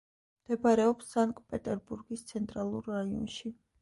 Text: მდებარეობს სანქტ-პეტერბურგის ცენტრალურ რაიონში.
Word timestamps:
მდებარეობს 0.45 1.11
სანქტ-პეტერბურგის 1.17 2.25
ცენტრალურ 2.33 2.91
რაიონში. 2.97 3.53